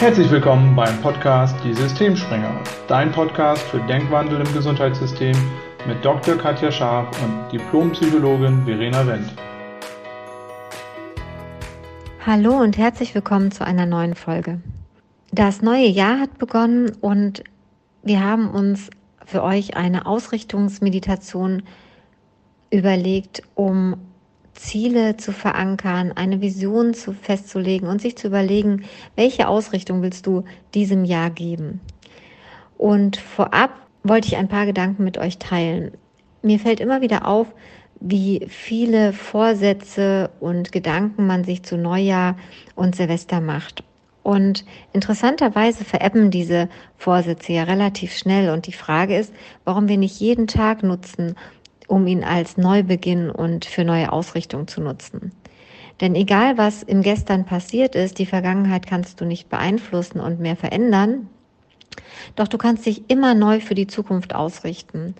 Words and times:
Herzlich 0.00 0.30
willkommen 0.30 0.76
beim 0.76 1.02
Podcast 1.02 1.56
Die 1.64 1.74
Systemspringer, 1.74 2.62
dein 2.86 3.10
Podcast 3.10 3.62
für 3.64 3.80
Denkwandel 3.80 4.40
im 4.40 4.54
Gesundheitssystem 4.54 5.36
mit 5.88 6.04
Dr. 6.04 6.36
Katja 6.36 6.70
Scharf 6.70 7.20
und 7.20 7.50
Diplompsychologin 7.50 8.64
Verena 8.64 9.04
Wendt. 9.04 9.34
Hallo 12.24 12.60
und 12.60 12.78
herzlich 12.78 13.12
willkommen 13.16 13.50
zu 13.50 13.64
einer 13.66 13.86
neuen 13.86 14.14
Folge. 14.14 14.60
Das 15.32 15.62
neue 15.62 15.88
Jahr 15.88 16.20
hat 16.20 16.38
begonnen 16.38 16.92
und 17.00 17.42
wir 18.04 18.22
haben 18.22 18.50
uns 18.52 18.90
für 19.26 19.42
euch 19.42 19.76
eine 19.76 20.06
Ausrichtungsmeditation 20.06 21.64
überlegt, 22.70 23.42
um 23.56 23.96
Ziele 24.58 25.16
zu 25.16 25.32
verankern, 25.32 26.12
eine 26.14 26.40
Vision 26.40 26.92
zu 26.92 27.12
festzulegen 27.12 27.88
und 27.88 28.00
sich 28.00 28.16
zu 28.16 28.26
überlegen, 28.26 28.84
welche 29.16 29.48
Ausrichtung 29.48 30.02
willst 30.02 30.26
du 30.26 30.44
diesem 30.74 31.04
Jahr 31.04 31.30
geben. 31.30 31.80
Und 32.76 33.16
vorab 33.16 33.70
wollte 34.02 34.28
ich 34.28 34.36
ein 34.36 34.48
paar 34.48 34.66
Gedanken 34.66 35.04
mit 35.04 35.18
euch 35.18 35.38
teilen. 35.38 35.92
Mir 36.42 36.58
fällt 36.58 36.80
immer 36.80 37.00
wieder 37.00 37.26
auf, 37.26 37.46
wie 38.00 38.46
viele 38.48 39.12
Vorsätze 39.12 40.30
und 40.40 40.70
Gedanken 40.70 41.26
man 41.26 41.44
sich 41.44 41.62
zu 41.62 41.76
Neujahr 41.76 42.36
und 42.76 42.94
Silvester 42.94 43.40
macht. 43.40 43.82
Und 44.22 44.64
interessanterweise 44.92 45.84
verebben 45.84 46.30
diese 46.30 46.68
Vorsätze 46.96 47.54
ja 47.54 47.62
relativ 47.62 48.14
schnell. 48.14 48.50
Und 48.50 48.66
die 48.66 48.72
Frage 48.72 49.16
ist, 49.16 49.32
warum 49.64 49.88
wir 49.88 49.96
nicht 49.96 50.20
jeden 50.20 50.46
Tag 50.46 50.82
nutzen, 50.82 51.34
um 51.88 52.06
ihn 52.06 52.22
als 52.22 52.56
Neubeginn 52.56 53.30
und 53.30 53.64
für 53.64 53.84
neue 53.84 54.12
Ausrichtung 54.12 54.68
zu 54.68 54.80
nutzen. 54.80 55.32
Denn 56.00 56.14
egal 56.14 56.56
was 56.56 56.84
im 56.84 57.02
Gestern 57.02 57.44
passiert 57.44 57.96
ist, 57.96 58.18
die 58.18 58.26
Vergangenheit 58.26 58.86
kannst 58.86 59.20
du 59.20 59.24
nicht 59.24 59.48
beeinflussen 59.48 60.20
und 60.20 60.38
mehr 60.38 60.54
verändern. 60.54 61.28
Doch 62.36 62.46
du 62.46 62.56
kannst 62.56 62.86
dich 62.86 63.10
immer 63.10 63.34
neu 63.34 63.58
für 63.58 63.74
die 63.74 63.88
Zukunft 63.88 64.34
ausrichten. 64.34 65.14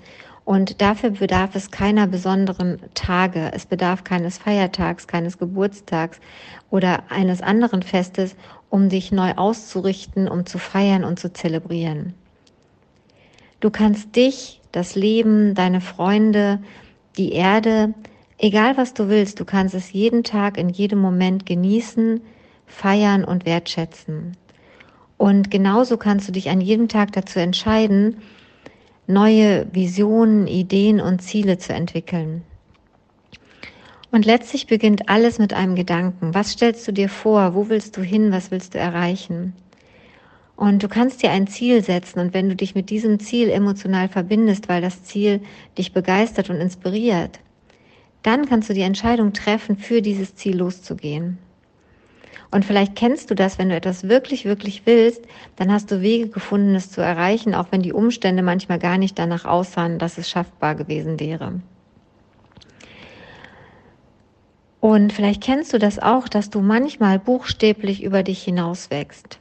Und 0.44 0.80
dafür 0.80 1.10
bedarf 1.10 1.54
es 1.56 1.70
keiner 1.70 2.06
besonderen 2.06 2.78
Tage. 2.94 3.50
Es 3.52 3.66
bedarf 3.66 4.04
keines 4.04 4.38
Feiertags, 4.38 5.06
keines 5.06 5.36
Geburtstags 5.36 6.20
oder 6.70 7.02
eines 7.10 7.42
anderen 7.42 7.82
Festes, 7.82 8.36
um 8.70 8.88
dich 8.88 9.12
neu 9.12 9.32
auszurichten, 9.32 10.28
um 10.28 10.46
zu 10.46 10.58
feiern 10.58 11.04
und 11.04 11.18
zu 11.18 11.32
zelebrieren. 11.32 12.14
Du 13.60 13.70
kannst 13.70 14.14
dich 14.16 14.57
das 14.72 14.94
Leben, 14.94 15.54
deine 15.54 15.80
Freunde, 15.80 16.60
die 17.16 17.32
Erde, 17.32 17.94
egal 18.38 18.76
was 18.76 18.94
du 18.94 19.08
willst, 19.08 19.40
du 19.40 19.44
kannst 19.44 19.74
es 19.74 19.92
jeden 19.92 20.24
Tag, 20.24 20.58
in 20.58 20.68
jedem 20.68 21.00
Moment 21.00 21.46
genießen, 21.46 22.20
feiern 22.66 23.24
und 23.24 23.46
wertschätzen. 23.46 24.36
Und 25.16 25.50
genauso 25.50 25.96
kannst 25.96 26.28
du 26.28 26.32
dich 26.32 26.48
an 26.48 26.60
jedem 26.60 26.88
Tag 26.88 27.12
dazu 27.12 27.40
entscheiden, 27.40 28.18
neue 29.06 29.66
Visionen, 29.72 30.46
Ideen 30.46 31.00
und 31.00 31.20
Ziele 31.22 31.58
zu 31.58 31.72
entwickeln. 31.72 32.42
Und 34.10 34.24
letztlich 34.24 34.66
beginnt 34.66 35.08
alles 35.08 35.38
mit 35.38 35.52
einem 35.52 35.74
Gedanken. 35.74 36.34
Was 36.34 36.52
stellst 36.52 36.86
du 36.88 36.92
dir 36.92 37.08
vor? 37.08 37.54
Wo 37.54 37.68
willst 37.68 37.96
du 37.96 38.02
hin? 38.02 38.32
Was 38.32 38.50
willst 38.50 38.74
du 38.74 38.78
erreichen? 38.78 39.54
Und 40.58 40.82
du 40.82 40.88
kannst 40.88 41.22
dir 41.22 41.30
ein 41.30 41.46
Ziel 41.46 41.84
setzen 41.84 42.18
und 42.18 42.34
wenn 42.34 42.48
du 42.48 42.56
dich 42.56 42.74
mit 42.74 42.90
diesem 42.90 43.20
Ziel 43.20 43.48
emotional 43.48 44.08
verbindest, 44.08 44.68
weil 44.68 44.82
das 44.82 45.04
Ziel 45.04 45.40
dich 45.78 45.92
begeistert 45.92 46.50
und 46.50 46.56
inspiriert, 46.56 47.38
dann 48.24 48.48
kannst 48.48 48.68
du 48.68 48.74
die 48.74 48.80
Entscheidung 48.80 49.32
treffen, 49.32 49.76
für 49.76 50.02
dieses 50.02 50.34
Ziel 50.34 50.56
loszugehen. 50.56 51.38
Und 52.50 52.64
vielleicht 52.64 52.96
kennst 52.96 53.30
du 53.30 53.36
das, 53.36 53.56
wenn 53.60 53.68
du 53.68 53.76
etwas 53.76 54.08
wirklich, 54.08 54.46
wirklich 54.46 54.82
willst, 54.84 55.22
dann 55.54 55.70
hast 55.70 55.92
du 55.92 56.02
Wege 56.02 56.26
gefunden, 56.26 56.74
es 56.74 56.90
zu 56.90 57.02
erreichen, 57.02 57.54
auch 57.54 57.68
wenn 57.70 57.82
die 57.82 57.92
Umstände 57.92 58.42
manchmal 58.42 58.80
gar 58.80 58.98
nicht 58.98 59.16
danach 59.16 59.44
aussahen, 59.44 60.00
dass 60.00 60.18
es 60.18 60.28
schaffbar 60.28 60.74
gewesen 60.74 61.20
wäre. 61.20 61.60
Und 64.80 65.12
vielleicht 65.12 65.40
kennst 65.40 65.72
du 65.72 65.78
das 65.78 66.00
auch, 66.00 66.28
dass 66.28 66.50
du 66.50 66.62
manchmal 66.62 67.20
buchstäblich 67.20 68.02
über 68.02 68.24
dich 68.24 68.42
hinaus 68.42 68.90
wächst. 68.90 69.38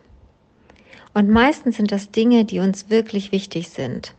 Und 1.18 1.32
meistens 1.32 1.78
sind 1.78 1.92
das 1.92 2.12
Dinge, 2.12 2.46
die 2.46 2.60
uns 2.60 2.92
wirklich 2.92 3.32
wichtig 3.32 3.70
sind. 3.70 4.14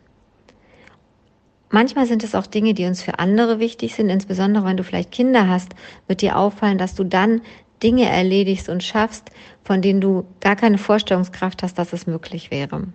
Manchmal 1.70 2.06
sind 2.06 2.24
es 2.24 2.34
auch 2.34 2.48
Dinge, 2.48 2.74
die 2.74 2.86
uns 2.86 3.02
für 3.02 3.20
andere 3.20 3.60
wichtig 3.60 3.94
sind, 3.94 4.08
insbesondere 4.08 4.64
wenn 4.64 4.76
du 4.76 4.82
vielleicht 4.82 5.12
Kinder 5.12 5.46
hast, 5.46 5.76
wird 6.08 6.22
dir 6.22 6.36
auffallen, 6.36 6.76
dass 6.76 6.96
du 6.96 7.04
dann 7.04 7.42
Dinge 7.84 8.10
erledigst 8.10 8.68
und 8.68 8.82
schaffst, 8.82 9.30
von 9.62 9.80
denen 9.80 10.00
du 10.00 10.24
gar 10.40 10.56
keine 10.56 10.76
Vorstellungskraft 10.76 11.62
hast, 11.62 11.78
dass 11.78 11.92
es 11.92 12.08
möglich 12.08 12.50
wäre. 12.50 12.88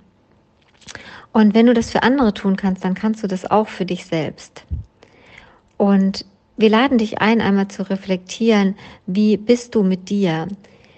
Und 1.32 1.54
wenn 1.54 1.68
du 1.68 1.74
das 1.74 1.90
für 1.90 2.04
andere 2.04 2.34
tun 2.34 2.58
kannst, 2.58 2.84
dann 2.84 2.96
kannst 2.96 3.24
du 3.24 3.28
das 3.28 3.50
auch 3.50 3.70
für 3.70 3.86
dich 3.86 4.06
selbst. 4.06 4.66
Und 5.78 6.26
wir 6.58 6.70
laden 6.70 6.98
dich 6.98 7.22
ein, 7.22 7.40
einmal 7.40 7.70
zu 7.70 7.90
reflektieren, 7.90 8.76
wie 9.06 9.38
bist 9.38 9.76
du 9.76 9.82
mit 9.82 10.10
dir? 10.10 10.50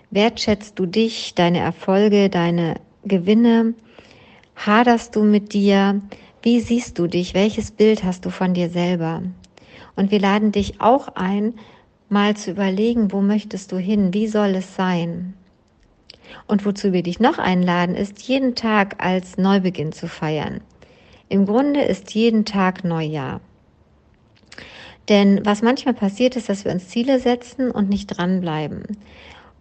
Wertschätzt 0.09 0.79
du 0.79 0.87
dich, 0.87 1.35
deine 1.35 1.59
Erfolge, 1.59 2.31
deine 2.31 2.77
Gewinne? 3.05 3.75
Haderst 4.55 5.15
du 5.15 5.23
mit 5.23 5.53
dir? 5.53 6.01
Wie 6.41 6.59
siehst 6.59 6.97
du 6.97 7.07
dich? 7.07 7.33
Welches 7.35 7.71
Bild 7.71 8.03
hast 8.03 8.25
du 8.25 8.31
von 8.31 8.53
dir 8.53 8.69
selber? 8.69 9.21
Und 9.95 10.11
wir 10.11 10.19
laden 10.19 10.51
dich 10.51 10.81
auch 10.81 11.09
ein, 11.15 11.53
mal 12.09 12.35
zu 12.35 12.51
überlegen, 12.51 13.11
wo 13.11 13.21
möchtest 13.21 13.71
du 13.71 13.77
hin? 13.77 14.13
Wie 14.13 14.27
soll 14.27 14.55
es 14.55 14.75
sein? 14.75 15.35
Und 16.47 16.65
wozu 16.65 16.93
wir 16.93 17.03
dich 17.03 17.19
noch 17.19 17.37
einladen, 17.37 17.95
ist 17.95 18.23
jeden 18.23 18.55
Tag 18.55 19.03
als 19.03 19.37
Neubeginn 19.37 19.91
zu 19.91 20.07
feiern. 20.07 20.61
Im 21.29 21.45
Grunde 21.45 21.81
ist 21.81 22.13
jeden 22.15 22.43
Tag 22.45 22.83
Neujahr. 22.83 23.39
Denn 25.09 25.45
was 25.45 25.61
manchmal 25.61 25.93
passiert 25.93 26.35
ist, 26.35 26.49
dass 26.49 26.65
wir 26.65 26.71
uns 26.71 26.89
Ziele 26.89 27.19
setzen 27.19 27.69
und 27.69 27.89
nicht 27.89 28.07
dranbleiben. 28.07 28.97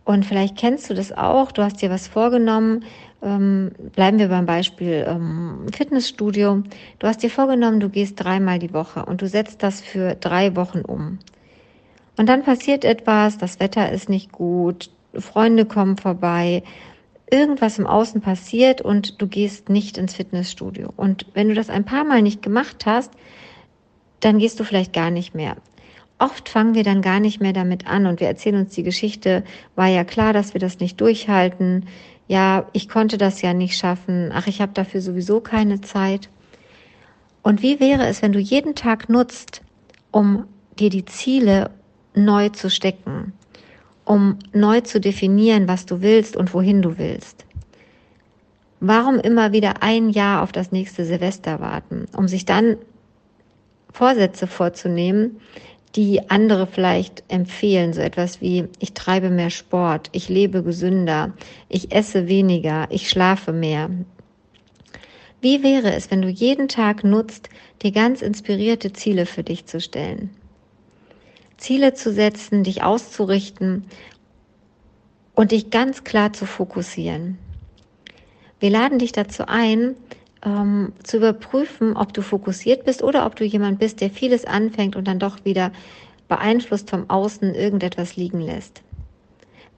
Und 0.05 0.27
vielleicht 0.27 0.57
kennst 0.57 0.89
du 0.91 0.95
das 0.95 1.13
auch, 1.13 1.53
du 1.53 1.63
hast 1.63 1.81
dir 1.81 1.91
was 1.91 2.09
vorgenommen, 2.09 2.85
ähm, 3.23 3.73
bleiben 3.95 4.19
wir 4.19 4.29
beim 4.29 4.47
Beispiel 4.47 5.07
ähm, 5.09 5.67
Fitnessstudio. 5.75 6.63
Du 6.99 7.07
hast 7.07 7.23
dir 7.23 7.31
vorgenommen, 7.31 7.81
du 7.81 7.89
gehst 7.89 8.23
dreimal 8.23 8.59
die 8.59 8.73
Woche 8.73 9.05
und 9.05 9.23
du 9.23 9.29
setzt 9.29 9.63
das 9.63 9.81
für 9.81 10.15
drei 10.15 10.57
Wochen 10.57 10.81
um. 10.81 11.19
Und 12.17 12.29
dann 12.29 12.45
passiert 12.45 12.85
etwas, 12.85 13.39
das 13.39 13.61
Wetter 13.61 13.91
ist 13.91 14.09
nicht 14.09 14.31
gut, 14.31 14.91
Freunde 15.19 15.65
kommen 15.65 15.97
vorbei, 15.97 16.63
irgendwas 17.31 17.79
im 17.79 17.87
Außen 17.87 18.21
passiert 18.21 18.81
und 18.81 19.21
du 19.21 19.27
gehst 19.27 19.69
nicht 19.69 19.99
ins 19.99 20.15
Fitnessstudio. 20.15 20.93
Und 20.97 21.27
wenn 21.35 21.49
du 21.49 21.55
das 21.55 21.71
ein 21.71 21.85
paar 21.85 22.05
Mal 22.05 22.23
nicht 22.23 22.43
gemacht 22.43 22.87
hast, 22.87 23.13
dann 24.21 24.39
gehst 24.39 24.61
du 24.61 24.65
vielleicht 24.65 24.93
gar 24.93 25.11
nicht 25.11 25.35
mehr. 25.35 25.57
Oft 26.19 26.49
fangen 26.49 26.75
wir 26.75 26.85
dann 26.85 27.03
gar 27.03 27.19
nicht 27.19 27.41
mehr 27.41 27.53
damit 27.53 27.89
an 27.89 28.07
und 28.07 28.21
wir 28.21 28.29
erzählen 28.29 28.61
uns 28.61 28.75
die 28.75 28.85
Geschichte, 28.85 29.43
war 29.75 29.89
ja 29.89 30.05
klar, 30.05 30.33
dass 30.33 30.55
wir 30.55 30.61
das 30.61 30.79
nicht 30.79 31.01
durchhalten, 31.01 31.87
ja, 32.27 32.67
ich 32.73 32.89
konnte 32.89 33.19
das 33.19 33.43
ja 33.43 33.53
nicht 33.53 33.77
schaffen, 33.77 34.31
ach, 34.33 34.47
ich 34.47 34.61
habe 34.61 34.73
dafür 34.73 35.01
sowieso 35.01 35.41
keine 35.41 35.81
Zeit. 35.81 36.31
Und 37.43 37.63
wie 37.63 37.81
wäre 37.81 38.07
es, 38.07 38.23
wenn 38.23 38.33
du 38.33 38.39
jeden 38.39 38.75
Tag 38.75 39.09
nutzt, 39.09 39.63
um 40.11 40.47
dir 40.79 40.91
die 40.91 41.05
Ziele 41.05 41.71
neu 42.15 42.49
zu 42.49 42.71
stecken, 42.71 43.33
um 44.05 44.39
neu 44.53 44.81
zu 44.81 45.01
definieren, 45.01 45.69
was 45.69 45.85
du 45.85 46.01
willst 46.01 46.37
und 46.37 46.55
wohin 46.55 46.81
du 46.81 46.97
willst? 46.97 47.45
Warum 48.81 49.19
immer 49.19 49.53
wieder 49.53 49.83
ein 49.83 50.11
Jahr 50.11 50.43
auf 50.43 50.53
das 50.53 50.73
nächste 50.73 51.05
Silvester 51.05 51.61
warten, 51.61 52.07
um 52.17 52.29
sich 52.29 52.45
dann 52.45 52.77
Vorsätze 53.93 54.47
vorzunehmen, 54.47 55.41
die 55.97 56.29
andere 56.29 56.67
vielleicht 56.67 57.23
empfehlen, 57.29 57.93
so 57.93 58.01
etwas 58.01 58.41
wie 58.41 58.67
ich 58.81 58.95
treibe 58.95 59.31
mehr 59.31 59.51
Sport, 59.51 60.09
ich 60.13 60.29
lebe 60.29 60.63
gesünder, 60.63 61.33
ich 61.69 61.93
esse 61.95 62.27
weniger, 62.27 62.87
ich 62.91 63.09
schlafe 63.09 63.53
mehr. 63.53 63.91
Wie 65.41 65.63
wäre 65.63 65.93
es, 65.93 66.11
wenn 66.11 66.23
du 66.23 66.29
jeden 66.29 66.69
Tag 66.69 67.05
nutzt, 67.05 67.49
dir 67.83 67.93
ganz 67.93 68.23
inspirierte 68.23 68.93
Ziele 68.93 69.27
für 69.27 69.45
dich 69.45 69.67
zu 69.67 69.81
stellen? 69.81 70.31
Ziele 71.59 71.95
zu 71.95 72.13
setzen, 72.13 72.65
dich 72.65 72.83
auszurichten 72.83 73.85
und 75.35 75.53
dich 75.53 75.71
ganz 75.71 76.03
klar 76.03 76.33
zu 76.33 76.47
fokussieren. 76.47 77.39
Wir 78.59 78.71
laden 78.71 78.99
dich 78.99 79.13
dazu 79.13 79.47
ein, 79.47 79.95
ähm, 80.45 80.93
zu 81.03 81.19
überprüfen, 81.19 81.97
ob 81.97 82.13
du 82.13 82.23
fokussiert 82.23 82.85
bist 82.85 83.03
oder 83.03 83.27
ob 83.27 83.37
du 83.37 83.45
jemand 83.45 83.79
bist, 83.79 84.01
der 84.01 84.11
vieles 84.11 84.45
anfängt 84.45 84.97
und 84.97 85.09
dann 85.09 85.19
doch 85.19 85.45
wieder 85.45 85.73
beeinflusst 86.29 86.91
vom 86.91 87.09
Außen 87.09 87.55
irgendetwas 87.55 88.17
liegen 88.17 88.41
lässt. 88.41 88.83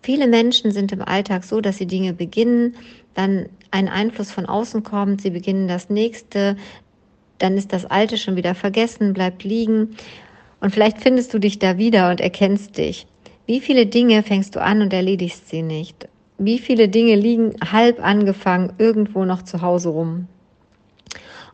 Viele 0.02 0.28
Menschen 0.28 0.70
sind 0.70 0.92
im 0.92 1.02
Alltag 1.02 1.44
so, 1.44 1.60
dass 1.60 1.78
sie 1.78 1.86
Dinge 1.86 2.12
beginnen, 2.12 2.76
dann 3.14 3.48
ein 3.70 3.88
Einfluss 3.88 4.30
von 4.30 4.46
außen 4.46 4.82
kommt, 4.82 5.20
sie 5.20 5.30
beginnen 5.30 5.66
das 5.66 5.90
nächste, 5.90 6.56
dann 7.38 7.56
ist 7.56 7.72
das 7.72 7.84
Alte 7.84 8.16
schon 8.16 8.36
wieder 8.36 8.54
vergessen, 8.54 9.12
bleibt 9.12 9.42
liegen 9.42 9.96
und 10.60 10.72
vielleicht 10.72 11.00
findest 11.00 11.34
du 11.34 11.38
dich 11.38 11.58
da 11.58 11.76
wieder 11.78 12.10
und 12.10 12.20
erkennst 12.20 12.78
dich. 12.78 13.06
Wie 13.46 13.60
viele 13.60 13.86
Dinge 13.86 14.22
fängst 14.22 14.54
du 14.54 14.62
an 14.62 14.80
und 14.80 14.92
erledigst 14.92 15.48
sie 15.48 15.62
nicht? 15.62 16.08
wie 16.38 16.58
viele 16.58 16.88
Dinge 16.88 17.14
liegen 17.14 17.54
halb 17.72 18.04
angefangen 18.04 18.72
irgendwo 18.78 19.24
noch 19.24 19.42
zu 19.42 19.62
Hause 19.62 19.90
rum. 19.90 20.28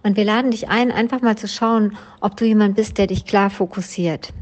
Und 0.02 0.16
wir 0.16 0.24
laden 0.24 0.50
dich 0.50 0.68
ein, 0.68 0.90
einfach 0.90 1.20
mal 1.20 1.36
zu 1.36 1.48
schauen, 1.48 1.96
ob 2.20 2.36
du 2.36 2.44
jemand 2.44 2.76
bist, 2.76 2.98
der 2.98 3.06
dich 3.06 3.24
klar 3.24 3.50
fokussiert. 3.50 4.32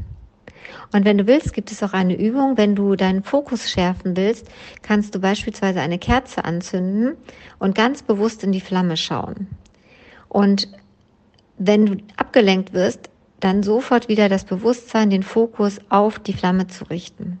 Und 0.93 1.05
wenn 1.05 1.17
du 1.17 1.27
willst, 1.27 1.53
gibt 1.53 1.71
es 1.71 1.83
auch 1.83 1.93
eine 1.93 2.17
Übung. 2.17 2.57
Wenn 2.57 2.75
du 2.75 2.95
deinen 2.95 3.23
Fokus 3.23 3.69
schärfen 3.69 4.17
willst, 4.17 4.47
kannst 4.81 5.15
du 5.15 5.19
beispielsweise 5.19 5.81
eine 5.81 5.99
Kerze 5.99 6.43
anzünden 6.45 7.15
und 7.59 7.75
ganz 7.75 8.03
bewusst 8.03 8.43
in 8.43 8.51
die 8.51 8.61
Flamme 8.61 8.97
schauen. 8.97 9.47
Und 10.27 10.67
wenn 11.57 11.85
du 11.85 11.97
abgelenkt 12.17 12.73
wirst, 12.73 13.09
dann 13.39 13.63
sofort 13.63 14.07
wieder 14.07 14.29
das 14.29 14.45
Bewusstsein, 14.45 15.09
den 15.09 15.23
Fokus 15.23 15.79
auf 15.89 16.19
die 16.19 16.33
Flamme 16.33 16.67
zu 16.67 16.85
richten. 16.85 17.39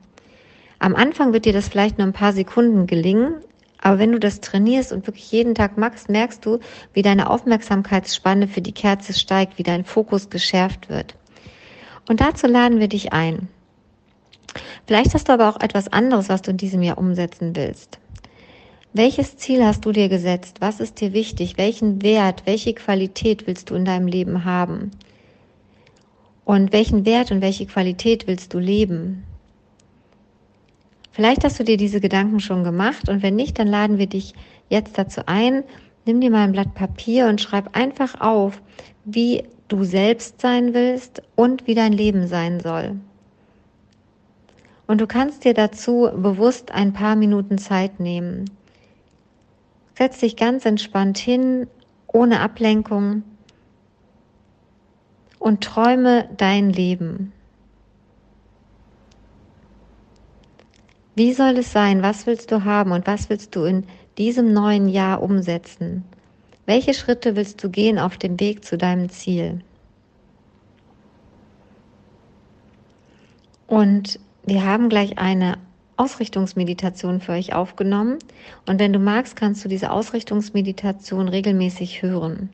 Am 0.79 0.95
Anfang 0.95 1.31
wird 1.31 1.45
dir 1.45 1.53
das 1.53 1.69
vielleicht 1.69 1.97
nur 1.97 2.07
ein 2.07 2.13
paar 2.13 2.33
Sekunden 2.33 2.87
gelingen, 2.87 3.35
aber 3.81 3.97
wenn 3.97 4.11
du 4.11 4.19
das 4.19 4.41
trainierst 4.41 4.91
und 4.93 5.07
wirklich 5.07 5.31
jeden 5.31 5.55
Tag 5.55 5.77
machst, 5.77 6.07
merkst 6.07 6.45
du, 6.45 6.59
wie 6.93 7.01
deine 7.01 7.29
Aufmerksamkeitsspanne 7.29 8.47
für 8.47 8.61
die 8.61 8.73
Kerze 8.73 9.13
steigt, 9.13 9.57
wie 9.57 9.63
dein 9.63 9.83
Fokus 9.85 10.29
geschärft 10.29 10.87
wird. 10.87 11.15
Und 12.07 12.21
dazu 12.21 12.47
laden 12.47 12.79
wir 12.79 12.87
dich 12.87 13.11
ein. 13.11 13.47
Vielleicht 14.85 15.13
hast 15.13 15.29
du 15.29 15.33
aber 15.33 15.49
auch 15.49 15.59
etwas 15.59 15.91
anderes, 15.91 16.29
was 16.29 16.41
du 16.41 16.51
in 16.51 16.57
diesem 16.57 16.83
Jahr 16.83 16.97
umsetzen 16.97 17.55
willst. 17.55 17.99
Welches 18.93 19.37
Ziel 19.37 19.63
hast 19.63 19.85
du 19.85 19.93
dir 19.93 20.09
gesetzt? 20.09 20.57
Was 20.59 20.79
ist 20.79 20.99
dir 20.99 21.13
wichtig? 21.13 21.57
Welchen 21.57 22.01
Wert, 22.03 22.43
welche 22.45 22.73
Qualität 22.73 23.47
willst 23.47 23.69
du 23.69 23.75
in 23.75 23.85
deinem 23.85 24.07
Leben 24.07 24.43
haben? 24.43 24.91
Und 26.43 26.73
welchen 26.73 27.05
Wert 27.05 27.31
und 27.31 27.41
welche 27.41 27.65
Qualität 27.65 28.27
willst 28.27 28.53
du 28.53 28.59
leben? 28.59 29.23
Vielleicht 31.11 31.43
hast 31.43 31.59
du 31.59 31.63
dir 31.63 31.77
diese 31.77 31.99
Gedanken 31.99 32.39
schon 32.39 32.63
gemacht 32.63 33.09
und 33.09 33.21
wenn 33.21 33.35
nicht, 33.35 33.59
dann 33.59 33.67
laden 33.67 33.97
wir 33.97 34.07
dich 34.07 34.33
jetzt 34.69 34.97
dazu 34.97 35.21
ein, 35.25 35.63
nimm 36.05 36.21
dir 36.21 36.31
mal 36.31 36.43
ein 36.43 36.53
Blatt 36.53 36.73
Papier 36.73 37.27
und 37.27 37.41
schreib 37.41 37.75
einfach 37.75 38.21
auf, 38.21 38.61
wie 39.03 39.43
du 39.67 39.83
selbst 39.83 40.39
sein 40.41 40.73
willst 40.73 41.21
und 41.35 41.67
wie 41.67 41.75
dein 41.75 41.93
Leben 41.93 42.27
sein 42.27 42.59
soll. 42.59 42.97
Und 44.87 44.99
du 44.99 45.07
kannst 45.07 45.45
dir 45.45 45.53
dazu 45.53 46.09
bewusst 46.15 46.71
ein 46.71 46.93
paar 46.93 47.15
Minuten 47.15 47.57
Zeit 47.57 47.99
nehmen. 47.99 48.49
Setz 49.97 50.19
dich 50.19 50.35
ganz 50.35 50.65
entspannt 50.65 51.17
hin, 51.17 51.67
ohne 52.07 52.39
Ablenkung 52.41 53.23
und 55.39 55.63
träume 55.63 56.29
dein 56.37 56.71
Leben. 56.71 57.31
Wie 61.21 61.33
soll 61.33 61.55
es 61.57 61.71
sein? 61.71 62.01
Was 62.01 62.25
willst 62.25 62.51
du 62.51 62.65
haben 62.65 62.91
und 62.91 63.05
was 63.05 63.29
willst 63.29 63.55
du 63.55 63.63
in 63.63 63.85
diesem 64.17 64.53
neuen 64.53 64.89
Jahr 64.89 65.21
umsetzen? 65.21 66.03
Welche 66.65 66.95
Schritte 66.95 67.35
willst 67.35 67.63
du 67.63 67.69
gehen 67.69 67.99
auf 67.99 68.17
dem 68.17 68.39
Weg 68.39 68.65
zu 68.65 68.75
deinem 68.75 69.07
Ziel? 69.07 69.61
Und 73.67 74.19
wir 74.47 74.65
haben 74.65 74.89
gleich 74.89 75.19
eine 75.19 75.59
Ausrichtungsmeditation 75.95 77.21
für 77.21 77.33
euch 77.33 77.53
aufgenommen. 77.53 78.17
Und 78.67 78.79
wenn 78.79 78.91
du 78.91 78.97
magst, 78.97 79.35
kannst 79.35 79.63
du 79.63 79.69
diese 79.69 79.91
Ausrichtungsmeditation 79.91 81.27
regelmäßig 81.27 82.01
hören. 82.01 82.49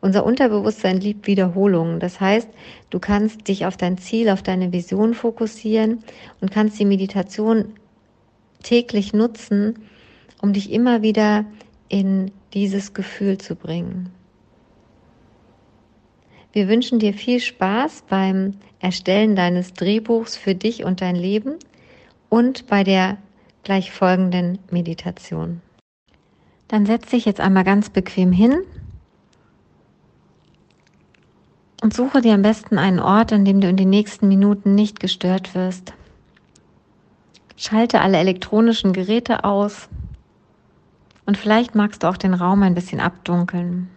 Unser 0.00 0.24
Unterbewusstsein 0.24 0.98
liebt 0.98 1.28
Wiederholungen. 1.28 2.00
Das 2.00 2.20
heißt, 2.20 2.48
du 2.88 2.98
kannst 2.98 3.46
dich 3.46 3.66
auf 3.66 3.76
dein 3.76 3.98
Ziel, 3.98 4.30
auf 4.30 4.42
deine 4.42 4.72
Vision 4.72 5.14
fokussieren 5.14 6.02
und 6.40 6.50
kannst 6.50 6.80
die 6.80 6.86
Meditation 6.86 7.74
täglich 8.62 9.12
nutzen, 9.12 9.78
um 10.40 10.52
dich 10.52 10.72
immer 10.72 11.02
wieder 11.02 11.44
in 11.88 12.30
dieses 12.54 12.94
Gefühl 12.94 13.38
zu 13.38 13.54
bringen. 13.56 14.10
Wir 16.52 16.68
wünschen 16.68 16.98
dir 16.98 17.14
viel 17.14 17.40
Spaß 17.40 18.04
beim 18.08 18.54
Erstellen 18.80 19.36
deines 19.36 19.72
Drehbuchs 19.72 20.36
für 20.36 20.54
dich 20.54 20.84
und 20.84 21.00
dein 21.00 21.14
Leben 21.14 21.56
und 22.28 22.66
bei 22.66 22.82
der 22.82 23.18
gleich 23.62 23.92
folgenden 23.92 24.58
Meditation. 24.70 25.60
Dann 26.68 26.86
setz 26.86 27.10
dich 27.10 27.24
jetzt 27.24 27.40
einmal 27.40 27.64
ganz 27.64 27.90
bequem 27.90 28.32
hin 28.32 28.62
und 31.82 31.94
suche 31.94 32.20
dir 32.20 32.34
am 32.34 32.42
besten 32.42 32.78
einen 32.78 33.00
Ort, 33.00 33.32
an 33.32 33.44
dem 33.44 33.60
du 33.60 33.68
in 33.68 33.76
den 33.76 33.90
nächsten 33.90 34.28
Minuten 34.28 34.74
nicht 34.74 35.00
gestört 35.00 35.54
wirst. 35.54 35.94
Schalte 37.60 38.00
alle 38.00 38.16
elektronischen 38.16 38.94
Geräte 38.94 39.44
aus 39.44 39.90
und 41.26 41.36
vielleicht 41.36 41.74
magst 41.74 42.02
du 42.02 42.06
auch 42.06 42.16
den 42.16 42.32
Raum 42.32 42.62
ein 42.62 42.74
bisschen 42.74 43.00
abdunkeln. 43.00 43.90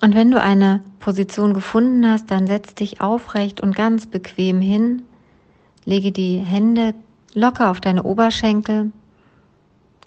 Und 0.00 0.14
wenn 0.14 0.30
du 0.30 0.40
eine 0.40 0.84
Position 1.00 1.52
gefunden 1.52 2.08
hast, 2.08 2.30
dann 2.30 2.46
setz 2.46 2.76
dich 2.76 3.00
aufrecht 3.00 3.60
und 3.60 3.74
ganz 3.74 4.06
bequem 4.06 4.60
hin, 4.60 5.02
lege 5.84 6.12
die 6.12 6.38
Hände 6.38 6.94
locker 7.32 7.72
auf 7.72 7.80
deine 7.80 8.04
Oberschenkel 8.04 8.92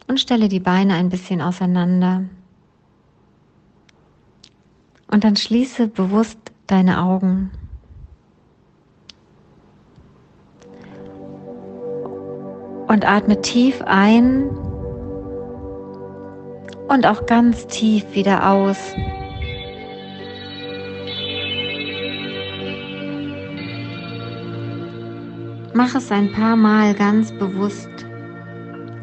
und 0.07 0.21
stelle 0.21 0.47
die 0.47 0.61
Beine 0.61 0.93
ein 0.93 1.09
bisschen 1.09 1.41
auseinander. 1.41 2.23
Und 5.11 5.25
dann 5.25 5.35
schließe 5.35 5.89
bewusst 5.89 6.39
deine 6.67 7.01
Augen. 7.01 7.51
Und 12.87 13.07
atme 13.07 13.41
tief 13.41 13.81
ein 13.85 14.49
und 16.87 17.05
auch 17.05 17.25
ganz 17.25 17.67
tief 17.67 18.05
wieder 18.13 18.49
aus. 18.49 18.77
Mach 25.73 25.93
es 25.95 26.11
ein 26.11 26.31
paar 26.31 26.55
Mal 26.55 26.95
ganz 26.95 27.31
bewusst. 27.33 27.89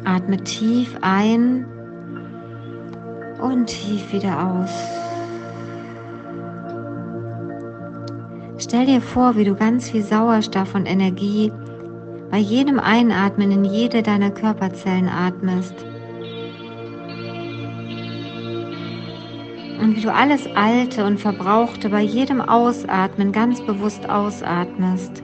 Atme 0.03 0.37
tief 0.43 0.97
ein 1.01 1.65
und 3.39 3.67
tief 3.67 4.11
wieder 4.11 4.51
aus. 4.51 4.71
Stell 8.57 8.85
dir 8.87 9.01
vor, 9.01 9.35
wie 9.35 9.45
du 9.45 9.55
ganz 9.55 9.89
viel 9.89 10.03
Sauerstoff 10.03 10.75
und 10.75 10.85
Energie 10.85 11.51
bei 12.35 12.41
jedem 12.41 12.81
Einatmen 12.81 13.49
in 13.49 13.63
jede 13.63 14.03
deiner 14.03 14.29
Körperzellen 14.29 15.07
atmest. 15.07 15.73
Und 19.79 19.95
wie 19.95 20.01
du 20.01 20.11
alles 20.11 20.45
Alte 20.53 21.05
und 21.05 21.17
Verbrauchte 21.17 21.87
bei 21.87 22.01
jedem 22.01 22.41
Ausatmen 22.41 23.31
ganz 23.31 23.61
bewusst 23.61 24.09
ausatmest. 24.09 25.23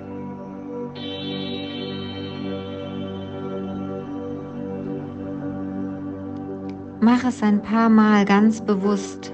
Mach 7.02 7.26
es 7.26 7.44
ein 7.44 7.62
paar 7.62 7.90
Mal 7.90 8.24
ganz 8.24 8.62
bewusst. 8.62 9.34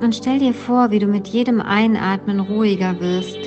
Und 0.00 0.14
stell 0.14 0.38
dir 0.38 0.52
vor, 0.52 0.90
wie 0.90 0.98
du 0.98 1.06
mit 1.06 1.26
jedem 1.28 1.60
Einatmen 1.60 2.40
ruhiger 2.40 3.00
wirst. 3.00 3.38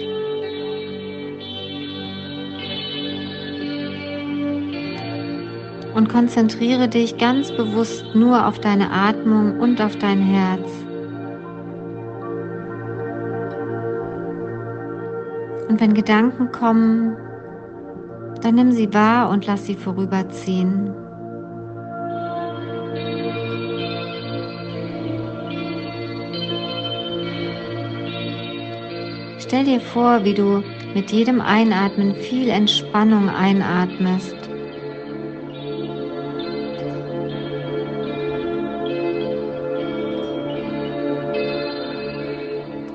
Und 5.96 6.10
konzentriere 6.10 6.88
dich 6.88 7.18
ganz 7.18 7.52
bewusst 7.52 8.06
nur 8.16 8.48
auf 8.48 8.60
deine 8.60 8.90
Atmung 8.92 9.60
und 9.60 9.82
auf 9.82 9.96
dein 9.98 10.20
Herz. 10.20 10.68
Und 15.68 15.80
wenn 15.80 15.94
Gedanken 15.94 16.52
kommen, 16.52 17.16
dann 18.42 18.56
nimm 18.56 18.72
sie 18.72 18.92
wahr 18.94 19.30
und 19.30 19.46
lass 19.46 19.66
sie 19.66 19.76
vorüberziehen. 19.76 20.99
Stell 29.50 29.66
dir 29.66 29.82
vor, 29.82 30.24
wie 30.24 30.36
du 30.36 30.64
mit 30.94 31.10
jedem 31.10 31.42
Einatmen 31.42 32.14
viel 32.14 32.50
Entspannung 32.50 33.30
einatmest. 33.30 34.36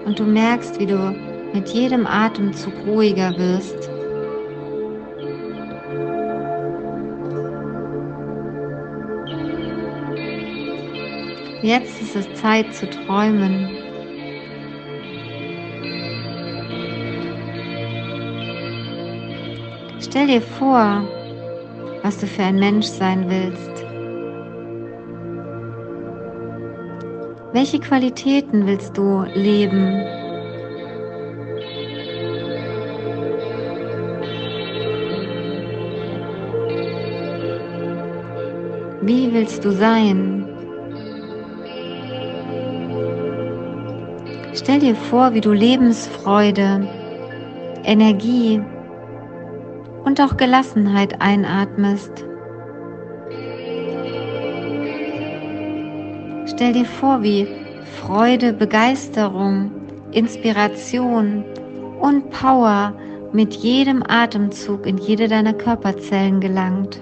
Und 0.04 0.16
du 0.16 0.22
merkst, 0.22 0.78
wie 0.78 0.86
du 0.86 1.16
mit 1.52 1.70
jedem 1.70 2.06
Atemzug 2.06 2.72
ruhiger 2.86 3.36
wirst. 3.36 3.90
Jetzt 11.62 12.00
ist 12.00 12.14
es 12.14 12.32
Zeit 12.40 12.72
zu 12.72 12.88
träumen. 12.88 13.83
Stell 20.14 20.28
dir 20.28 20.42
vor, 20.42 21.02
was 22.04 22.16
du 22.18 22.28
für 22.28 22.44
ein 22.44 22.60
Mensch 22.60 22.86
sein 22.86 23.28
willst. 23.28 23.84
Welche 27.52 27.80
Qualitäten 27.80 28.64
willst 28.64 28.96
du 28.96 29.24
leben? 29.34 30.04
Wie 39.00 39.32
willst 39.32 39.64
du 39.64 39.72
sein? 39.72 40.46
Stell 44.54 44.78
dir 44.78 44.94
vor, 44.94 45.34
wie 45.34 45.40
du 45.40 45.50
Lebensfreude, 45.50 46.86
Energie 47.82 48.62
und 50.14 50.20
auch 50.20 50.36
Gelassenheit 50.36 51.20
einatmest. 51.20 52.24
Stell 56.46 56.72
dir 56.72 56.84
vor, 56.84 57.24
wie 57.24 57.48
Freude, 58.00 58.52
Begeisterung, 58.52 59.72
Inspiration 60.12 61.44
und 62.00 62.30
Power 62.30 62.94
mit 63.32 63.54
jedem 63.54 64.04
Atemzug 64.06 64.86
in 64.86 64.98
jede 64.98 65.26
deiner 65.26 65.52
Körperzellen 65.52 66.40
gelangt. 66.40 67.00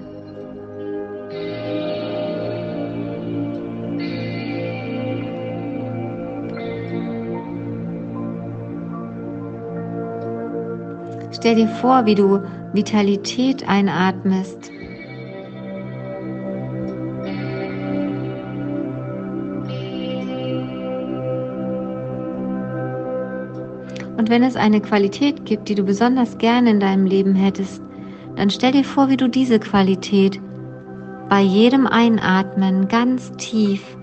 Stell 11.31 11.55
dir 11.55 11.67
vor, 11.67 12.07
wie 12.07 12.15
du 12.15 12.41
Vitalität 12.73 13.67
einatmest. 13.67 14.71
Und 24.17 24.29
wenn 24.29 24.43
es 24.43 24.55
eine 24.55 24.79
Qualität 24.81 25.45
gibt, 25.45 25.69
die 25.69 25.75
du 25.75 25.83
besonders 25.83 26.37
gerne 26.37 26.71
in 26.71 26.79
deinem 26.79 27.05
Leben 27.05 27.35
hättest, 27.35 27.81
dann 28.35 28.49
stell 28.49 28.71
dir 28.71 28.83
vor, 28.83 29.09
wie 29.09 29.17
du 29.17 29.27
diese 29.27 29.59
Qualität 29.59 30.39
bei 31.29 31.41
jedem 31.41 31.87
Einatmen 31.87 32.87
ganz 32.87 33.31
tief 33.37 33.97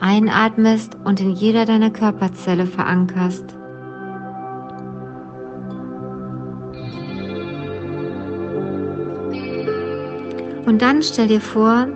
einatmest 0.00 0.96
und 1.04 1.20
in 1.20 1.30
jeder 1.30 1.64
deiner 1.64 1.90
Körperzelle 1.90 2.66
verankerst. 2.66 3.56
Und 10.72 10.80
dann 10.80 11.02
stell 11.02 11.26
dir 11.26 11.42
vor, 11.42 11.86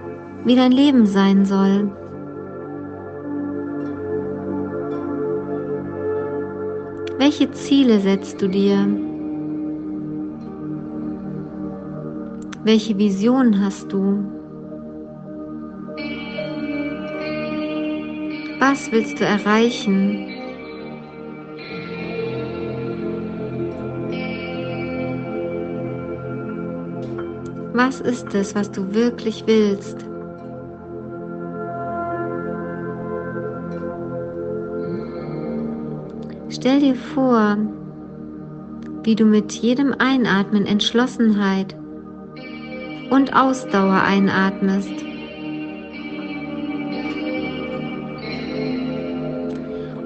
wie 0.45 0.55
dein 0.55 0.71
Leben 0.71 1.07
sein 1.07 1.47
soll. 1.47 1.91
Welche 7.17 7.51
Ziele 7.53 8.01
setzt 8.01 8.43
du 8.43 8.49
dir? 8.49 8.87
Welche 12.65 12.99
Vision 12.99 13.65
hast 13.65 13.91
du? 13.91 14.23
Was 18.61 18.93
willst 18.93 19.19
du 19.19 19.25
erreichen? 19.25 20.26
Was 27.77 28.01
ist 28.01 28.35
es, 28.35 28.55
was 28.55 28.71
du 28.71 28.95
wirklich 28.95 29.45
willst? 29.47 29.99
Stell 36.49 36.81
dir 36.81 36.95
vor, 36.95 37.59
wie 39.03 39.15
du 39.15 39.27
mit 39.27 39.53
jedem 39.53 39.95
Einatmen 39.99 40.65
Entschlossenheit 40.65 41.77
und 43.11 43.37
Ausdauer 43.37 44.01
einatmest. 44.03 45.05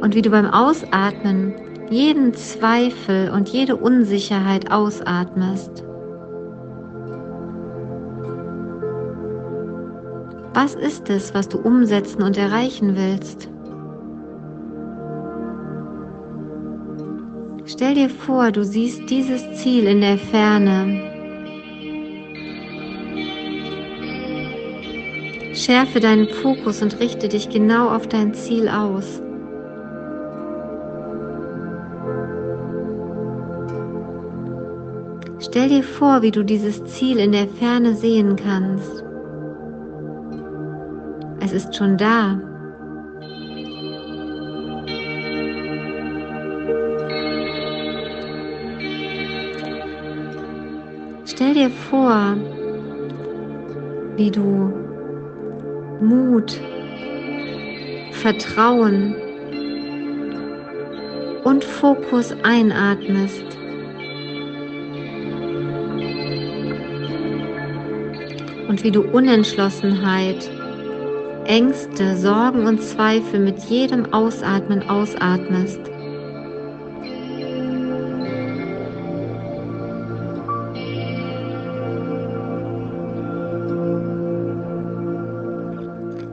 Und 0.01 0.17
wie 0.17 0.23
du 0.23 0.31
beim 0.31 0.47
Ausatmen 0.47 1.55
jeden 1.89 2.35
Zweifel 2.35 3.31
und 3.31 3.49
jede 3.49 3.77
Unsicherheit 3.77 4.73
ausatmest. 4.73 5.85
Was 10.63 10.75
ist 10.75 11.09
es, 11.09 11.33
was 11.33 11.49
du 11.49 11.57
umsetzen 11.57 12.23
und 12.23 12.37
erreichen 12.37 12.95
willst? 12.95 13.49
Stell 17.65 17.95
dir 17.95 18.11
vor, 18.11 18.53
du 18.53 18.63
siehst 18.63 19.09
dieses 19.09 19.41
Ziel 19.55 19.85
in 19.87 20.03
der 20.03 20.19
Ferne. 20.19 21.01
Schärfe 25.55 25.99
deinen 25.99 26.29
Fokus 26.29 26.83
und 26.83 27.01
richte 27.01 27.29
dich 27.29 27.49
genau 27.49 27.89
auf 27.89 28.07
dein 28.07 28.35
Ziel 28.35 28.69
aus. 28.69 29.23
Stell 35.39 35.71
dir 35.71 35.83
vor, 35.83 36.21
wie 36.21 36.31
du 36.31 36.45
dieses 36.45 36.85
Ziel 36.85 37.19
in 37.19 37.33
der 37.33 37.49
Ferne 37.49 37.95
sehen 37.95 38.37
kannst. 38.37 39.10
Es 41.53 41.65
ist 41.65 41.75
schon 41.75 41.97
da. 41.97 42.39
Stell 51.25 51.55
dir 51.55 51.71
vor, 51.71 52.37
wie 54.15 54.31
du 54.31 54.73
Mut, 56.01 56.61
Vertrauen 58.13 59.17
und 61.43 61.65
Fokus 61.65 62.33
einatmest. 62.45 63.59
Und 68.69 68.85
wie 68.85 68.93
du 68.93 69.03
Unentschlossenheit 69.03 70.49
Ängste, 71.51 72.17
Sorgen 72.17 72.65
und 72.69 72.81
Zweifel 72.81 73.41
mit 73.41 73.59
jedem 73.65 74.13
Ausatmen 74.13 74.89
ausatmest. 74.89 75.81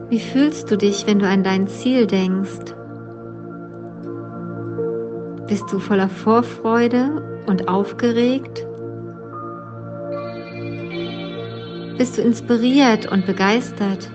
Wie 0.08 0.20
fühlst 0.20 0.70
du 0.70 0.76
dich, 0.78 1.04
wenn 1.08 1.18
du 1.18 1.26
an 1.26 1.42
dein 1.42 1.66
Ziel 1.66 2.06
denkst? 2.06 2.72
Bist 5.48 5.64
du 5.72 5.80
voller 5.80 6.08
Vorfreude 6.08 7.42
und 7.48 7.66
aufgeregt? 7.66 8.64
Bist 11.98 12.16
du 12.16 12.22
inspiriert 12.22 13.10
und 13.10 13.26
begeistert? 13.26 14.08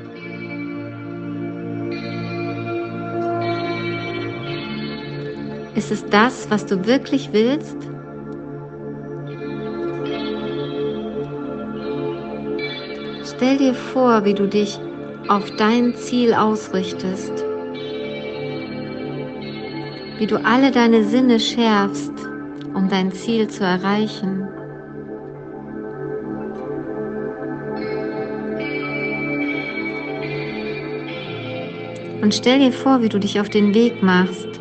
Ist 5.76 5.92
es 5.92 6.06
das, 6.06 6.50
was 6.52 6.66
du 6.66 6.86
wirklich 6.86 7.34
willst? 7.34 7.78
Stell 13.26 13.58
dir 13.58 13.74
vor, 13.74 14.24
wie 14.24 14.36
du 14.36 14.48
dich 14.48 14.80
auf 15.28 15.50
dein 15.58 15.96
Ziel 15.96 16.34
ausrichtest, 16.34 17.44
wie 20.20 20.28
du 20.28 20.38
alle 20.46 20.70
deine 20.70 21.04
Sinne 21.04 21.40
schärfst, 21.40 22.14
um 22.76 22.88
dein 22.90 23.12
Ziel 23.12 23.48
zu 23.48 23.64
erreichen. 23.64 24.48
Und 32.22 32.34
stell 32.34 32.60
dir 32.60 32.72
vor, 32.72 33.02
wie 33.02 33.10
du 33.10 33.20
dich 33.20 33.40
auf 33.40 33.50
den 33.50 33.74
Weg 33.74 34.02
machst, 34.02 34.53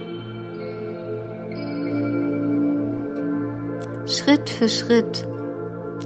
für 4.62 4.68
Schritt 4.68 5.26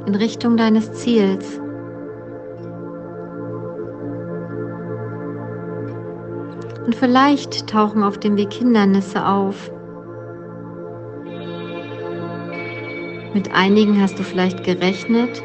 in 0.06 0.14
Richtung 0.14 0.56
deines 0.56 0.90
Ziels. 0.94 1.60
Und 6.86 6.94
vielleicht 6.94 7.66
tauchen 7.66 8.02
auf 8.02 8.16
dem 8.16 8.38
Weg 8.38 8.54
Hindernisse 8.54 9.26
auf. 9.26 9.70
Mit 13.34 13.54
einigen 13.54 14.00
hast 14.00 14.18
du 14.18 14.22
vielleicht 14.22 14.64
gerechnet. 14.64 15.42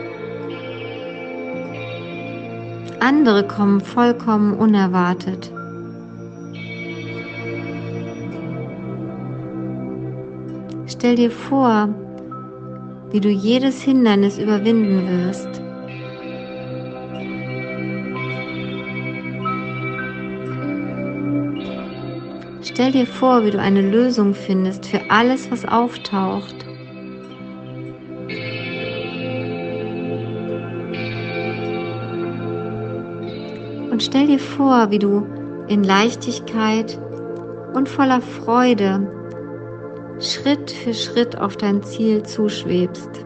Andere 3.01 3.45
kommen 3.45 3.81
vollkommen 3.81 4.53
unerwartet. 4.53 5.51
Stell 10.87 11.15
dir 11.15 11.31
vor, 11.31 11.89
wie 13.11 13.19
du 13.19 13.29
jedes 13.29 13.81
Hindernis 13.81 14.37
überwinden 14.37 15.07
wirst. 15.07 15.61
Stell 22.63 22.91
dir 22.93 23.05
vor, 23.05 23.43
wie 23.43 23.51
du 23.51 23.59
eine 23.59 23.81
Lösung 23.81 24.33
findest 24.33 24.85
für 24.85 25.01
alles, 25.09 25.51
was 25.51 25.65
auftaucht. 25.65 26.55
Und 33.91 34.01
stell 34.01 34.27
dir 34.27 34.39
vor, 34.39 34.89
wie 34.89 34.99
du 34.99 35.25
in 35.67 35.83
Leichtigkeit 35.83 36.97
und 37.73 37.89
voller 37.89 38.21
Freude 38.21 39.20
Schritt 40.21 40.69
für 40.69 40.93
Schritt 40.93 41.35
auf 41.35 41.57
dein 41.57 41.81
Ziel 41.81 42.21
zuschwebst. 42.21 43.25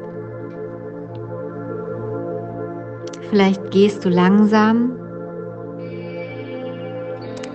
Vielleicht 3.30 3.72
gehst 3.72 4.06
du 4.06 4.10
langsam, 4.10 4.98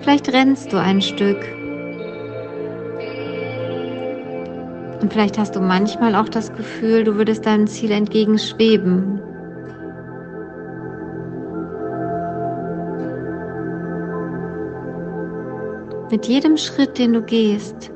vielleicht 0.01 0.31
rennst 0.31 0.71
du 0.71 0.77
ein 0.79 1.01
Stück 1.01 1.39
und 5.01 5.11
vielleicht 5.11 5.39
hast 5.39 5.55
du 5.55 5.59
manchmal 5.59 6.13
auch 6.13 6.29
das 6.29 6.53
Gefühl, 6.53 7.03
du 7.03 7.15
würdest 7.15 7.47
deinem 7.47 7.65
Ziel 7.65 7.89
entgegenschweben. 7.89 9.21
Mit 16.11 16.27
jedem 16.27 16.57
Schritt, 16.57 16.99
den 16.99 17.13
du 17.13 17.23
gehst, 17.23 17.91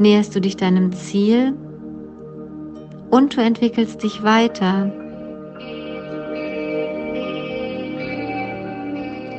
näherst 0.00 0.34
du 0.34 0.40
dich 0.40 0.56
deinem 0.56 0.92
Ziel 0.92 1.54
und 3.10 3.36
du 3.36 3.42
entwickelst 3.42 4.02
dich 4.02 4.22
weiter. 4.22 4.90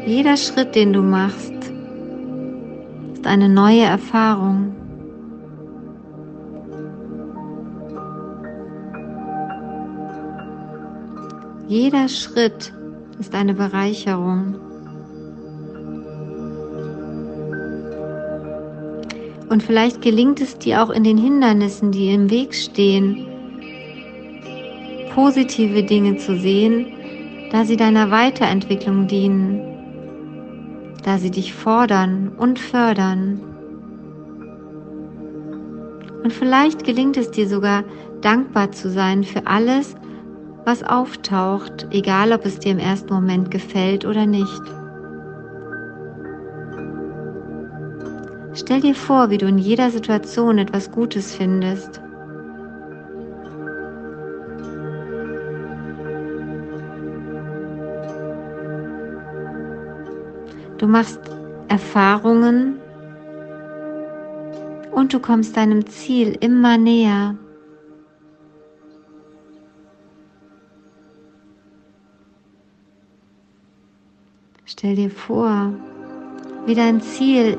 Jeder 0.06 0.38
Schritt, 0.38 0.75
den 0.75 0.94
du 0.94 1.01
machst, 1.01 1.53
ist 3.13 3.25
eine 3.25 3.50
neue 3.50 3.84
Erfahrung. 3.84 4.75
Jeder 11.68 12.10
Schritt 12.10 12.74
ist 13.20 13.34
eine 13.34 13.53
Bereicherung. 13.53 14.71
Und 19.51 19.62
vielleicht 19.62 20.01
gelingt 20.01 20.39
es 20.39 20.58
dir 20.58 20.81
auch 20.81 20.89
in 20.89 21.03
den 21.03 21.17
Hindernissen, 21.17 21.91
die 21.91 22.13
im 22.13 22.29
Weg 22.29 22.55
stehen, 22.55 23.27
positive 25.13 25.84
Dinge 25.84 26.15
zu 26.15 26.38
sehen, 26.39 26.88
da 27.51 27.65
sie 27.65 27.75
deiner 27.75 28.12
Weiterentwicklung 28.12 29.08
dienen, 29.08 29.60
da 31.03 31.17
sie 31.17 31.31
dich 31.31 31.53
fordern 31.53 32.31
und 32.38 32.60
fördern. 32.60 33.41
Und 36.24 36.31
vielleicht 36.31 36.86
gelingt 36.86 37.17
es 37.17 37.29
dir 37.29 37.50
sogar, 37.50 37.84
dankbar 38.22 38.72
zu 38.72 38.89
sein 38.89 39.25
für 39.25 39.48
alles, 39.48 39.98
was 40.63 40.82
auftaucht, 40.82 41.88
egal 41.91 42.32
ob 42.32 42.45
es 42.45 42.58
dir 42.60 42.71
im 42.71 42.80
ersten 42.80 43.13
Moment 43.13 43.52
gefällt 43.52 44.06
oder 44.06 44.26
nicht. 44.26 44.81
Stell 48.62 48.80
dir 48.80 48.93
vor, 48.93 49.32
wie 49.32 49.39
du 49.39 49.47
in 49.47 49.58
jeder 49.58 49.89
Situation 49.89 50.60
etwas 50.60 50.91
Gutes 50.91 51.34
findest. 51.34 52.00
Du 60.78 60.86
machst 60.86 61.19
Erfahrungen 61.69 62.80
und 64.91 65.12
du 65.12 65.19
kommst 65.19 65.58
deinem 65.58 65.88
Ziel 65.88 66.38
immer 66.39 66.78
näher. 66.78 67.36
Stell 74.65 74.95
dir 74.95 75.10
vor, 75.10 75.74
wie 76.67 76.76
dein 76.76 77.02
Ziel 77.02 77.58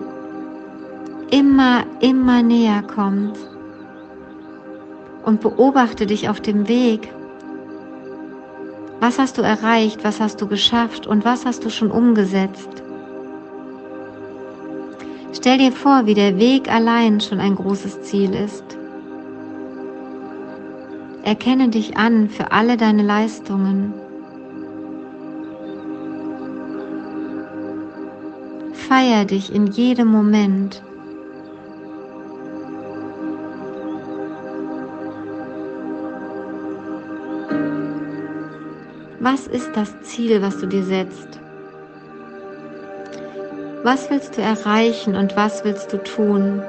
immer, 1.33 1.85
immer 2.01 2.43
näher 2.43 2.83
kommt. 2.83 3.37
Und 5.25 5.41
beobachte 5.41 6.07
dich 6.07 6.29
auf 6.29 6.41
dem 6.41 6.69
Weg. 6.69 7.13
Was 9.01 9.19
hast 9.19 9.39
du 9.39 9.43
erreicht? 9.43 10.05
Was 10.05 10.21
hast 10.21 10.41
du 10.41 10.47
geschafft? 10.47 11.07
Und 11.07 11.25
was 11.25 11.45
hast 11.45 11.65
du 11.65 11.71
schon 11.71 11.91
umgesetzt? 11.91 12.83
Stell 15.33 15.59
dir 15.59 15.73
vor, 15.73 16.07
wie 16.07 16.15
der 16.15 16.39
Weg 16.39 16.71
allein 16.71 17.21
schon 17.21 17.41
ein 17.41 17.57
großes 17.57 18.03
Ziel 18.03 18.35
ist. 18.35 18.65
Erkenne 21.25 21.69
dich 21.69 21.97
an 21.97 22.29
für 22.29 22.53
alle 22.53 22.77
deine 22.77 23.03
Leistungen. 23.03 23.95
Feier 28.73 29.25
dich 29.25 29.55
in 29.55 29.69
jedem 29.69 30.09
Moment. 30.09 30.83
Was 39.33 39.47
ist 39.47 39.75
das 39.75 39.99
Ziel, 40.03 40.43
was 40.43 40.59
du 40.59 40.67
dir 40.67 40.83
setzt? 40.83 41.41
Was 43.83 44.11
willst 44.11 44.37
du 44.37 44.43
erreichen 44.43 45.17
und 45.17 45.35
was 45.37 45.65
willst 45.65 45.91
du 45.91 45.97
tun? 45.97 46.63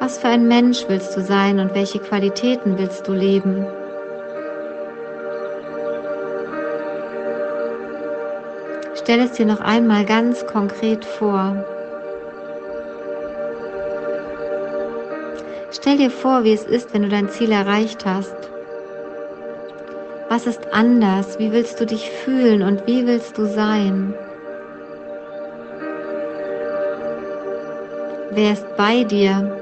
Was 0.00 0.18
für 0.18 0.28
ein 0.28 0.46
Mensch 0.48 0.84
willst 0.86 1.16
du 1.16 1.22
sein 1.22 1.60
und 1.60 1.74
welche 1.74 1.98
Qualitäten 1.98 2.76
willst 2.76 3.08
du 3.08 3.14
leben? 3.14 3.66
Stell 8.94 9.20
es 9.20 9.32
dir 9.32 9.46
noch 9.46 9.60
einmal 9.60 10.04
ganz 10.04 10.44
konkret 10.44 11.06
vor. 11.06 11.64
Stell 15.70 15.96
dir 15.96 16.10
vor, 16.10 16.44
wie 16.44 16.52
es 16.52 16.64
ist, 16.64 16.92
wenn 16.92 17.00
du 17.00 17.08
dein 17.08 17.30
Ziel 17.30 17.50
erreicht 17.50 18.04
hast. 18.04 18.43
Was 20.34 20.48
ist 20.48 20.72
anders? 20.72 21.38
Wie 21.38 21.52
willst 21.52 21.80
du 21.80 21.86
dich 21.86 22.10
fühlen 22.10 22.62
und 22.62 22.88
wie 22.88 23.06
willst 23.06 23.38
du 23.38 23.46
sein? 23.46 24.14
Wer 28.32 28.54
ist 28.54 28.66
bei 28.76 29.04
dir? 29.04 29.56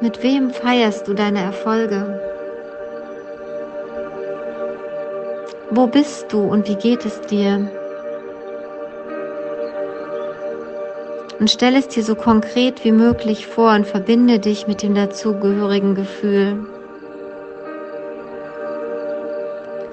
Mit 0.00 0.22
wem 0.22 0.50
feierst 0.50 1.08
du 1.08 1.14
deine 1.14 1.40
Erfolge? 1.40 2.20
Wo 5.70 5.88
bist 5.88 6.32
du 6.32 6.42
und 6.42 6.68
wie 6.68 6.76
geht 6.76 7.04
es 7.04 7.20
dir? 7.22 7.68
Und 11.40 11.50
stell 11.50 11.74
es 11.74 11.88
dir 11.88 12.04
so 12.04 12.14
konkret 12.14 12.84
wie 12.84 12.92
möglich 12.92 13.48
vor 13.48 13.72
und 13.74 13.88
verbinde 13.88 14.38
dich 14.38 14.68
mit 14.68 14.84
dem 14.84 14.94
dazugehörigen 14.94 15.96
Gefühl. 15.96 16.71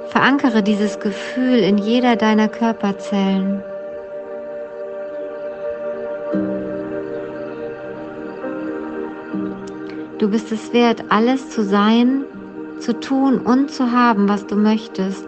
Verankere 0.10 0.64
dieses 0.64 1.00
Gefühl 1.00 1.60
in 1.60 1.78
jeder 1.78 2.16
deiner 2.16 2.48
Körperzellen. 2.48 3.64
Du 10.18 10.30
bist 10.30 10.52
es 10.52 10.74
wert, 10.74 11.04
alles 11.10 11.50
zu 11.52 11.64
sein, 11.64 12.26
zu 12.80 13.00
tun 13.00 13.38
und 13.38 13.70
zu 13.70 13.92
haben, 13.92 14.28
was 14.28 14.48
du 14.48 14.56
möchtest. 14.56 15.28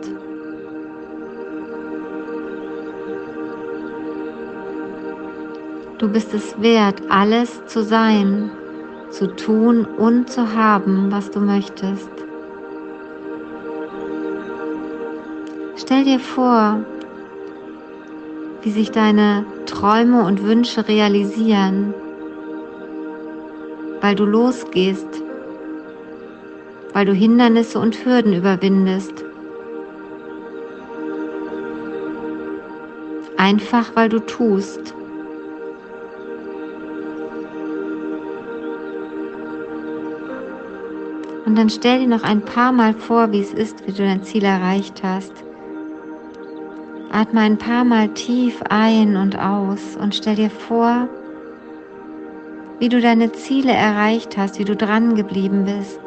Du 6.00 6.10
bist 6.10 6.34
es 6.34 6.60
wert, 6.60 7.04
alles 7.10 7.64
zu 7.68 7.84
sein, 7.84 8.50
zu 9.12 9.28
tun 9.36 9.86
und 9.86 10.32
zu 10.32 10.56
haben, 10.56 11.12
was 11.12 11.30
du 11.30 11.40
möchtest. 11.40 12.10
Stell 15.82 16.04
dir 16.04 16.20
vor, 16.20 16.86
wie 18.62 18.70
sich 18.70 18.92
deine 18.92 19.46
Träume 19.66 20.24
und 20.24 20.44
Wünsche 20.44 20.88
realisieren. 20.88 21.96
weil 24.02 24.16
du 24.16 24.26
losgehst, 24.26 25.08
weil 26.94 27.06
du 27.06 27.14
Hindernisse 27.14 27.80
und 27.80 28.04
Hürden 28.04 28.34
überwindest. 28.34 29.24
Einfach 33.38 33.96
weil 33.96 34.10
du 34.10 34.20
tust. 34.20 34.96
Und 41.46 41.58
dann 41.58 41.70
stell 41.70 42.00
dir 42.00 42.08
noch 42.08 42.24
ein 42.24 42.42
paar 42.42 42.72
Mal 42.72 42.94
vor, 42.94 43.32
wie 43.32 43.42
es 43.42 43.54
ist, 43.54 43.86
wie 43.86 43.92
du 43.92 44.04
dein 44.04 44.24
Ziel 44.24 44.46
erreicht 44.46 45.02
hast. 45.04 45.34
Atme 47.14 47.42
ein 47.42 47.58
paar 47.58 47.84
Mal 47.84 48.08
tief 48.10 48.64
ein 48.70 49.18
und 49.18 49.38
aus 49.38 49.98
und 49.98 50.16
stell 50.16 50.36
dir 50.36 50.50
vor, 50.50 51.10
wie 52.80 52.88
du 52.88 53.02
deine 53.02 53.34
Ziele 53.34 53.74
erreicht 53.74 54.38
hast, 54.38 54.60
wie 54.60 54.64
du 54.64 54.78
dran 54.78 55.16
geblieben 55.16 55.66
bist. 55.66 56.00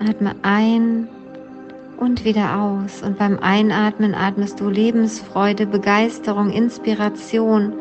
Atme 0.00 0.34
ein 0.42 1.08
und 1.96 2.24
wieder 2.24 2.60
aus. 2.60 3.02
Und 3.04 3.18
beim 3.18 3.38
Einatmen 3.38 4.16
atmest 4.16 4.58
du 4.58 4.68
Lebensfreude, 4.68 5.66
Begeisterung, 5.66 6.50
Inspiration, 6.50 7.72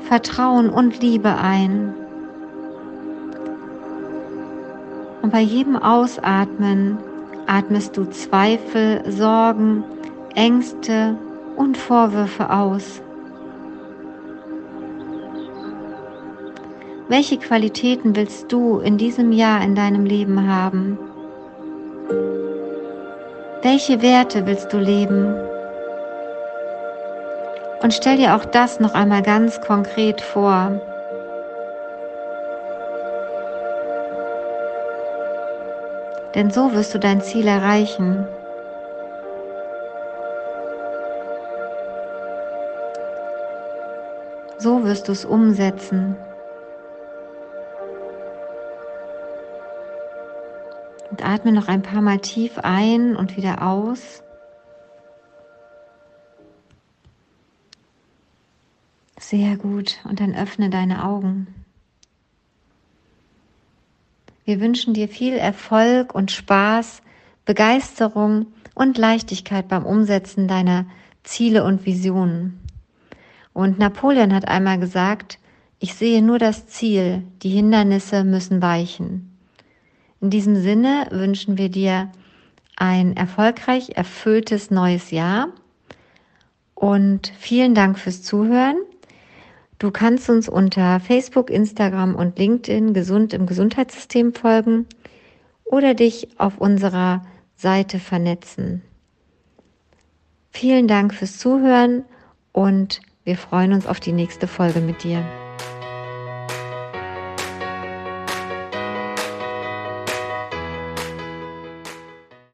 Vertrauen 0.00 0.68
und 0.68 1.00
Liebe 1.00 1.34
ein. 1.38 1.94
Bei 5.32 5.40
jedem 5.40 5.76
Ausatmen 5.76 6.98
atmest 7.46 7.96
du 7.96 8.04
Zweifel, 8.04 9.02
Sorgen, 9.10 9.82
Ängste 10.34 11.16
und 11.56 11.76
Vorwürfe 11.78 12.50
aus. 12.50 13.02
Welche 17.08 17.38
Qualitäten 17.38 18.14
willst 18.14 18.52
du 18.52 18.78
in 18.80 18.98
diesem 18.98 19.32
Jahr 19.32 19.62
in 19.64 19.74
deinem 19.74 20.04
Leben 20.04 20.46
haben? 20.46 20.98
Welche 23.62 24.02
Werte 24.02 24.46
willst 24.46 24.72
du 24.72 24.78
leben? 24.78 25.34
Und 27.82 27.94
stell 27.94 28.18
dir 28.18 28.36
auch 28.36 28.44
das 28.44 28.80
noch 28.80 28.94
einmal 28.94 29.22
ganz 29.22 29.60
konkret 29.62 30.20
vor. 30.20 30.80
Denn 36.34 36.50
so 36.50 36.72
wirst 36.72 36.94
du 36.94 36.98
dein 36.98 37.20
Ziel 37.20 37.46
erreichen. 37.46 38.26
So 44.58 44.84
wirst 44.84 45.08
du 45.08 45.12
es 45.12 45.24
umsetzen. 45.24 46.16
Und 51.10 51.26
atme 51.26 51.52
noch 51.52 51.68
ein 51.68 51.82
paar 51.82 52.00
Mal 52.00 52.20
tief 52.20 52.58
ein 52.58 53.16
und 53.16 53.36
wieder 53.36 53.66
aus. 53.66 54.22
Sehr 59.18 59.56
gut. 59.56 59.98
Und 60.08 60.20
dann 60.20 60.34
öffne 60.34 60.70
deine 60.70 61.04
Augen. 61.04 61.61
Wir 64.44 64.60
wünschen 64.60 64.94
dir 64.94 65.08
viel 65.08 65.34
Erfolg 65.34 66.14
und 66.14 66.30
Spaß, 66.30 67.02
Begeisterung 67.44 68.46
und 68.74 68.98
Leichtigkeit 68.98 69.68
beim 69.68 69.84
Umsetzen 69.84 70.48
deiner 70.48 70.86
Ziele 71.22 71.64
und 71.64 71.86
Visionen. 71.86 72.60
Und 73.52 73.78
Napoleon 73.78 74.34
hat 74.34 74.48
einmal 74.48 74.78
gesagt, 74.78 75.38
ich 75.78 75.94
sehe 75.94 76.22
nur 76.22 76.38
das 76.38 76.66
Ziel, 76.66 77.22
die 77.42 77.50
Hindernisse 77.50 78.24
müssen 78.24 78.62
weichen. 78.62 79.36
In 80.20 80.30
diesem 80.30 80.56
Sinne 80.56 81.08
wünschen 81.10 81.58
wir 81.58 81.68
dir 81.68 82.10
ein 82.76 83.16
erfolgreich 83.16 83.90
erfülltes 83.96 84.70
neues 84.70 85.10
Jahr 85.10 85.48
und 86.74 87.32
vielen 87.38 87.74
Dank 87.74 87.98
fürs 87.98 88.22
Zuhören. 88.22 88.76
Du 89.82 89.90
kannst 89.90 90.30
uns 90.30 90.48
unter 90.48 91.00
Facebook, 91.00 91.50
Instagram 91.50 92.14
und 92.14 92.38
LinkedIn 92.38 92.94
gesund 92.94 93.34
im 93.34 93.46
Gesundheitssystem 93.46 94.32
folgen 94.32 94.86
oder 95.64 95.94
dich 95.94 96.28
auf 96.38 96.58
unserer 96.58 97.26
Seite 97.56 97.98
vernetzen. 97.98 98.82
Vielen 100.52 100.86
Dank 100.86 101.12
fürs 101.12 101.36
Zuhören 101.36 102.04
und 102.52 103.00
wir 103.24 103.36
freuen 103.36 103.72
uns 103.72 103.88
auf 103.88 103.98
die 103.98 104.12
nächste 104.12 104.46
Folge 104.46 104.78
mit 104.78 105.02
dir. 105.02 105.24